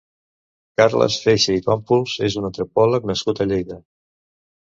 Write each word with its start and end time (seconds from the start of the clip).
Carles 0.79 1.17
Feixa 1.25 1.57
i 1.57 1.61
Pàmpols 1.67 2.15
és 2.29 2.37
un 2.41 2.49
antropòleg 2.49 3.07
nascut 3.13 3.43
a 3.45 3.47
Lleida. 3.51 3.77